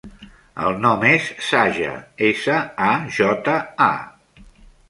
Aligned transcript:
El 0.69 0.77
nom 0.85 1.05
és 1.09 1.27
Saja: 1.49 1.91
essa, 2.31 2.57
a, 2.89 2.91
jota, 3.19 3.63
a. 3.93 4.43